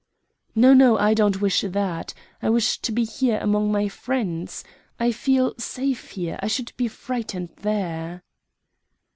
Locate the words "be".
2.91-3.05, 6.75-6.87